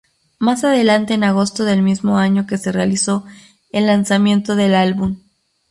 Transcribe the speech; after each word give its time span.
Mas 0.39 0.63
adelante 0.63 1.13
en 1.13 1.23
agosto 1.23 1.63
del 1.63 1.83
mismo 1.83 2.17
año 2.17 2.47
que 2.47 2.57
se 2.57 2.71
realizó 2.71 3.23
el 3.71 3.85
lanzamiento 3.85 4.55
del 4.55 4.73
álbum. 4.73 5.17